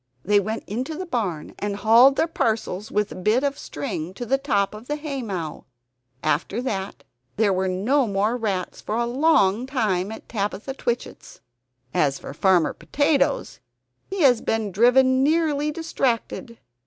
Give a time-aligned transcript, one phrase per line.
[0.25, 4.25] They went into the barn and hauled their parcels with a bit of string to
[4.25, 5.65] the top of the haymow.
[6.23, 7.03] After that,
[7.35, 11.41] there were no more rats for a long time at Tabitha Twitchit's.
[11.93, 13.59] As for Farmer Potatoes,
[14.09, 16.57] he has been driven nearly distracted.